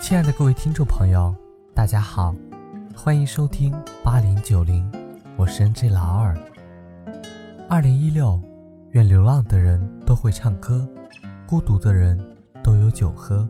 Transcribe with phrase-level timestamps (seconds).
[0.00, 1.34] 亲爱的各位听众朋友，
[1.74, 2.34] 大家好，
[2.94, 4.90] 欢迎收听八零九零，
[5.36, 6.36] 我是 NJ 老二。
[7.68, 8.40] 二零一六，
[8.92, 10.88] 愿流浪的人都会唱歌，
[11.46, 12.18] 孤独的人
[12.62, 13.46] 都有酒喝。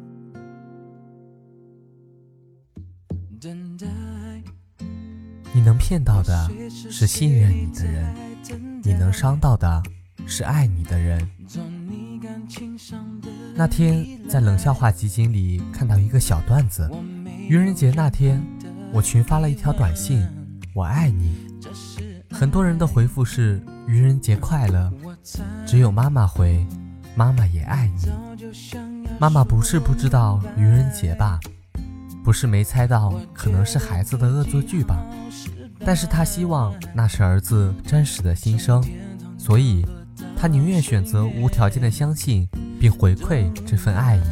[5.53, 8.15] 你能骗到的是信任你的人，
[8.83, 9.83] 你能伤到的
[10.27, 11.29] 是爱你的人。
[13.59, 16.89] 那天在冷笑话集锦里看到一个小段子，
[17.49, 18.41] 愚人节那天，
[18.93, 20.25] 我群发了一条短信
[20.73, 21.35] ：“我爱你。”
[22.31, 24.93] 很多人的回复是“愚人节快乐”，
[25.67, 26.65] 只有妈妈回
[27.17, 28.47] ：“妈妈也爱你。”
[29.19, 31.41] 妈妈不是不知道愚人节吧？
[32.23, 35.05] 不是没猜到，可能是孩子的恶作剧吧？
[35.85, 38.81] 但是她希望那是儿子真实的心声，
[39.37, 39.85] 所以
[40.37, 42.49] 她宁愿选择无条件的相信。
[42.81, 44.23] 并回馈这份爱意。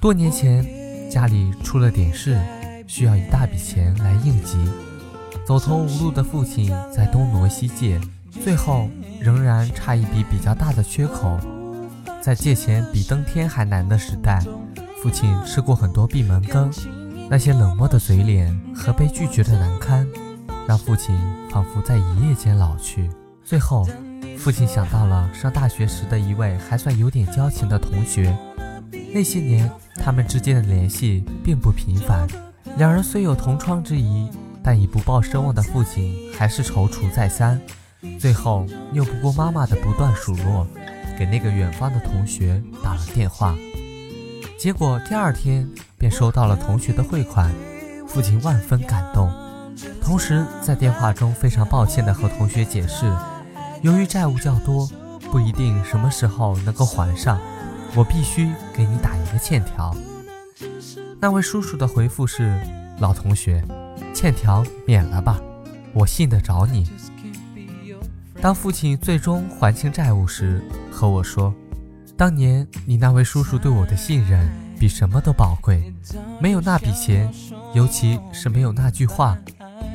[0.00, 0.64] 多年前，
[1.10, 2.38] 家里出了点事，
[2.86, 4.56] 需要一大笔钱来应急。
[5.44, 8.88] 走投无路的父亲在东挪西借，最后
[9.20, 11.38] 仍然差一笔比较大的缺口。
[12.20, 14.42] 在借钱比登天还难的时代，
[15.02, 16.70] 父亲吃过很多闭门羹，
[17.28, 20.06] 那些冷漠的嘴脸和被拒绝的难堪，
[20.66, 21.16] 让父亲
[21.50, 23.10] 仿佛在一夜间老去。
[23.44, 23.86] 最后。
[24.38, 28.36] 父亲想到了上大学时的一位还算有点交情的同学，
[29.12, 32.28] 那些年他们之间的联系并不频繁。
[32.76, 34.30] 两人虽有同窗之谊，
[34.62, 37.60] 但已不抱奢望的父亲还是踌躇再三。
[38.20, 40.66] 最后拗不过妈妈的不断数落，
[41.18, 43.56] 给那个远方的同学打了电话。
[44.56, 47.50] 结果第二天便收到了同学的汇款，
[48.06, 49.32] 父亲万分感动，
[50.00, 53.10] 同时在电话中非常抱歉地和同学解释。
[53.86, 54.90] 由于债务较多，
[55.30, 57.38] 不一定什么时候能够还上，
[57.94, 59.94] 我必须给你打一个欠条。
[61.20, 62.60] 那位叔叔的回复是
[62.98, 63.64] ：“老同学，
[64.12, 65.40] 欠条免了吧，
[65.92, 66.90] 我信得着你。”
[68.42, 70.60] 当父亲最终还清债务时，
[70.90, 71.54] 和我说
[72.18, 75.94] ：“当年你那位叔叔对我的信任比什么都宝贵，
[76.40, 77.32] 没有那笔钱，
[77.72, 79.38] 尤其是没有那句话。”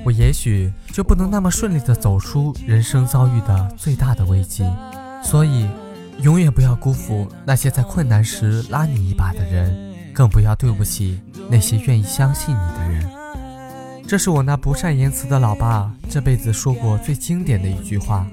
[0.04, 4.64] 我也许就不能那么顺利地走出人生遭遇的最大的危机，
[5.24, 5.70] 所以
[6.22, 11.20] 永远不要辜负那些在困难时拉你一把的人，更不要对不起
[11.50, 13.08] 那些愿意相信你的人。
[14.08, 18.26] 这是我那不善言辞的老爸这辈子说过最经典的一句话。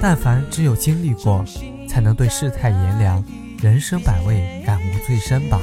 [0.00, 1.44] 但凡只有经历过，
[1.88, 3.24] 才能对世态炎凉、
[3.62, 5.58] 人生百味感悟最深吧，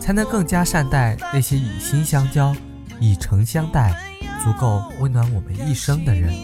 [0.00, 2.54] 才能更加善待那些以心相交、
[3.00, 3.94] 以诚相待。
[4.42, 6.34] 足够温暖我们一生的人，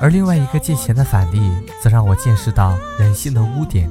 [0.00, 1.40] 而另外一个借钱的反例，
[1.82, 3.90] 则让我见识到人性的污点。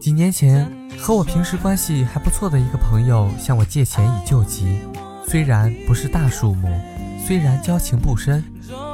[0.00, 4.80] 几年前，和我平时关系还不错的一个朋友向我借钱以救急，
[5.26, 6.68] 虽然不是大数目，
[7.26, 8.44] 虽然交情不深，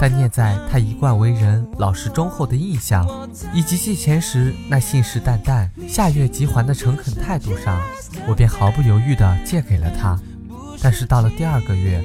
[0.00, 3.06] 但念在他一贯为人老实忠厚的印象，
[3.52, 7.78] 以及借钱时那信誓旦旦下月即还的诚恳态度上，
[8.26, 10.18] 我便毫不犹豫地借给了他。
[10.82, 12.02] 但是到了第二个月，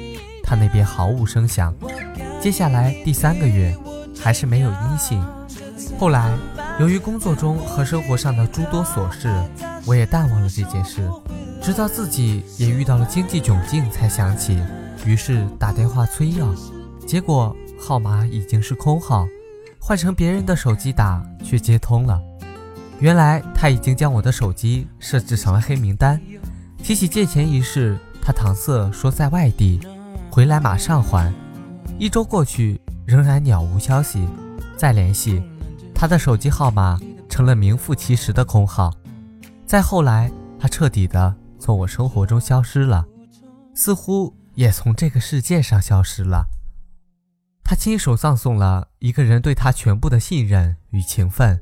[0.50, 1.72] 他那边毫无声响，
[2.40, 3.72] 接下来第三个月
[4.20, 5.22] 还是没有音信。
[5.96, 6.36] 后来
[6.80, 9.32] 由于工作中和生活上的诸多琐事，
[9.86, 11.08] 我也淡忘了这件事。
[11.62, 14.60] 直到自己也遇到了经济窘境，才想起，
[15.06, 16.52] 于是打电话催要，
[17.06, 19.28] 结果号码已经是空号，
[19.78, 22.20] 换成别人的手机打却接通了。
[22.98, 26.20] 原来他已经将我的手机设置成了黑名单。
[26.82, 29.78] 提起借钱一事，他搪塞说在外地。
[30.30, 31.34] 回来马上还，
[31.98, 34.28] 一周过去，仍然鸟无消息。
[34.76, 35.42] 再联系，
[35.92, 36.98] 他的手机号码
[37.28, 38.92] 成了名副其实的空号。
[39.66, 43.04] 再后来，他彻底的从我生活中消失了，
[43.74, 46.46] 似乎也从这个世界上消失了。
[47.64, 51.60] 他亲手葬送了一个人对他全部的信任与情分。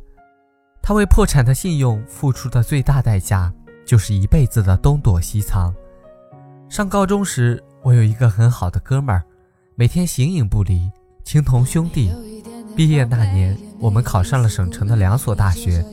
[0.82, 3.50] 他为破产的信用付出的最大代价，
[3.86, 5.74] 就是一辈子的东躲西藏。
[6.68, 7.64] 上高中时。
[7.82, 9.22] 我有一个很好的哥们儿，
[9.74, 10.90] 每天形影不离，
[11.24, 12.10] 情同兄弟。
[12.76, 15.84] 毕业那年，我们考上了省城的两所大学。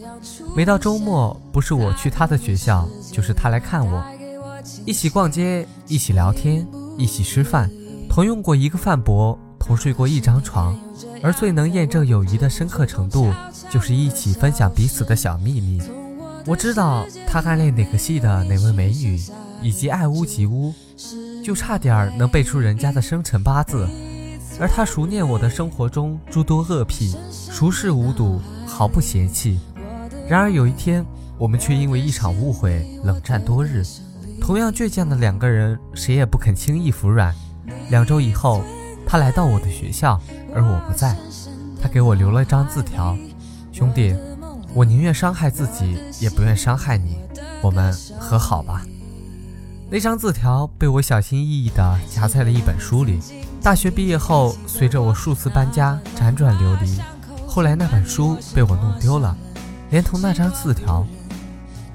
[0.56, 4.04] 每到周末，不是我去他的学校，就是他来看我，
[4.86, 6.66] 一起逛街，一起聊天，
[6.98, 7.70] 一起吃饭，
[8.10, 10.78] 同用过一个饭钵，同睡过一张床。
[11.22, 13.32] 而最能验证友谊的深刻程度，
[13.70, 15.82] 就是一起分享彼此的小秘密。
[16.46, 19.20] 我知道他暗恋哪个系的哪位美女，
[19.62, 20.74] 以及爱屋及乌。
[21.46, 23.88] 就差点能背出人家的生辰八字，
[24.60, 29.60] 而他熟念我的生活中诸多恶癖，熟视无睹，毫不嫌弃。
[30.28, 31.06] 然而有一天，
[31.38, 33.84] 我们却因为一场误会冷战多日。
[34.42, 37.32] 同样倔强的两个人，谁也不肯轻易服软。
[37.92, 38.64] 两周以后，
[39.06, 40.20] 他来到我的学校，
[40.52, 41.16] 而我不在。
[41.80, 43.16] 他给我留了张字条
[43.72, 44.16] ：“兄弟，
[44.74, 47.20] 我宁愿伤害自己，也不愿伤害你。
[47.62, 48.84] 我们和好吧。”
[49.88, 53.20] 那张字条被我小心翼翼地夹在了一本书里。
[53.62, 57.00] 大学毕业后，随着我数次搬家，辗转流离，
[57.48, 59.38] 后来那本书被我弄丢了，
[59.92, 61.06] 连同那张字条。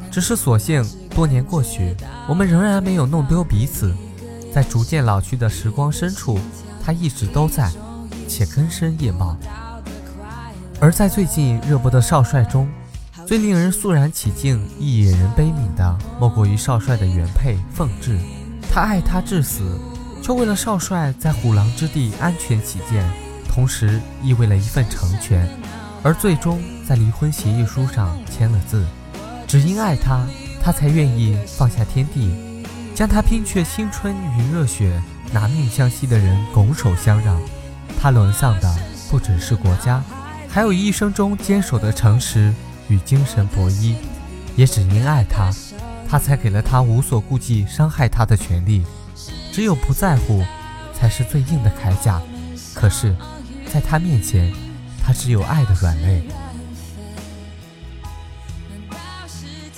[0.08, 1.96] 只是所幸，多年过去，
[2.28, 3.92] 我们仍然没有弄丢彼此。
[4.52, 6.38] 在逐渐老去的时光深处，
[6.82, 7.70] 它一直都在，
[8.28, 9.36] 且根深叶茂。
[10.80, 12.68] 而在最近热播的《少帅》中，
[13.30, 18.18] 最令人肃然起敬、亦引人悲悯的，莫过于少帅的原配凤至。
[18.72, 19.78] 他爱她至死，
[20.20, 23.08] 却为了少帅在虎狼之地安全起见，
[23.48, 25.48] 同时亦为了一份成全，
[26.02, 28.84] 而最终在离婚协议书上签了字。
[29.46, 30.26] 只因爱他，
[30.60, 32.34] 他才愿意放下天地，
[32.96, 35.00] 将他拼却青春与热血、
[35.32, 37.40] 拿命相惜的人拱手相让。
[37.96, 38.76] 他沦丧的
[39.08, 40.02] 不只是国家，
[40.48, 42.52] 还有一生中坚守的诚实
[42.90, 43.94] 与精神博弈。
[44.56, 45.50] 也只因爱他，
[46.06, 48.84] 他才给了他无所顾忌伤害他的权利。
[49.52, 50.44] 只有不在乎，
[50.92, 52.20] 才是最硬的铠甲。
[52.74, 53.16] 可是，
[53.72, 54.52] 在他面前，
[55.02, 56.22] 他只有爱的软肋。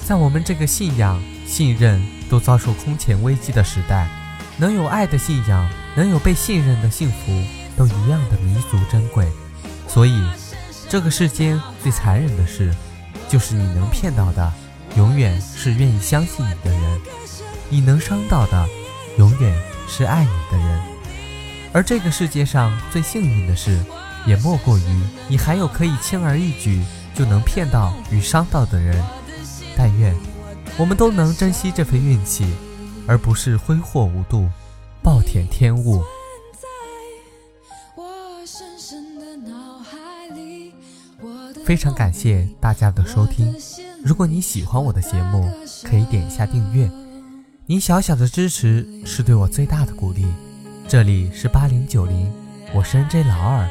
[0.04, 4.08] 在我们这个信仰、信任都遭受空前危机的时代，
[4.56, 7.42] 能有爱的信仰，能有被信任的幸福，
[7.76, 9.28] 都一样的弥足珍贵。
[9.86, 10.22] 所以，
[10.88, 12.74] 这个世间最残忍的事，
[13.32, 14.52] 就是你能骗到的，
[14.94, 17.00] 永远是愿意相信你的人；
[17.70, 18.68] 你能伤到的，
[19.16, 19.58] 永远
[19.88, 20.82] 是爱你的人。
[21.72, 23.82] 而这个世界上最幸运的事，
[24.26, 26.84] 也莫过于你还有可以轻而易举
[27.14, 29.02] 就能骗到与伤到的人。
[29.78, 30.14] 但愿
[30.76, 32.44] 我们都能珍惜这份运气，
[33.06, 34.46] 而不是挥霍无度，
[35.02, 36.04] 暴殄天物。
[41.64, 43.54] 非常感谢大家的收听，
[44.04, 45.48] 如果你喜欢我的节目，
[45.84, 46.90] 可以点一下订阅，
[47.66, 50.26] 你小小的支持是对我最大的鼓励。
[50.88, 52.30] 这里是八零九零，
[52.74, 53.68] 我是 N J 老二，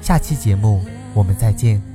[0.00, 0.82] 下期节目
[1.12, 1.93] 我们再见。